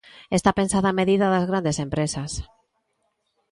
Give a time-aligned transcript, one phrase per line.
[0.37, 2.31] Está pensada a medida das grandes empresas.